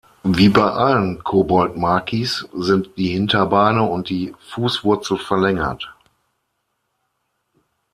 [0.23, 5.93] Wie bei allen Koboldmakis sind die Hinterbeine und die Fußwurzel verlängert.